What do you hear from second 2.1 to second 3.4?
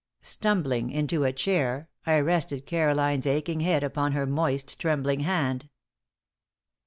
rested Caroline's